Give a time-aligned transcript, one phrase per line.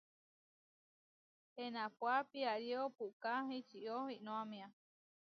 [1.63, 4.67] Enápua piarío puʼká ičió iʼnómia.